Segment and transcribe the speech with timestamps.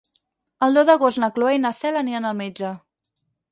[0.67, 2.75] El deu d'agost na Cloè i na Cel aniran al metge.